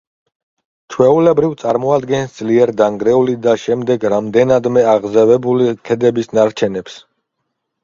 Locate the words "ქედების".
5.91-6.35